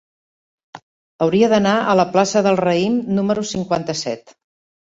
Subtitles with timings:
[1.25, 4.39] Hauria d'anar a la plaça del Raïm número cinquanta-set.